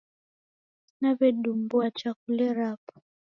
[1.01, 2.93] Naw'edumbua chakule rapo.